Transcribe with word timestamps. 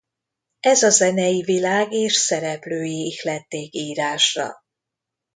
Ez 0.59 0.83
a 0.83 0.89
zenei 0.89 1.41
világ 1.41 1.91
és 1.91 2.13
szereplői 2.15 3.05
ihlették 3.05 3.73
írásra. 3.73 4.51